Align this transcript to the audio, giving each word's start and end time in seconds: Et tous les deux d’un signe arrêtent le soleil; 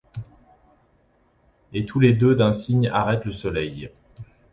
Et 1.73 1.85
tous 1.85 1.99
les 1.99 2.13
deux 2.13 2.33
d’un 2.33 2.51
signe 2.51 2.87
arrêtent 2.89 3.25
le 3.25 3.33
soleil; 3.33 3.91